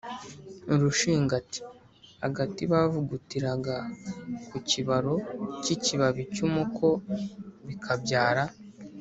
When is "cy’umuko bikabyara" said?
6.33-8.43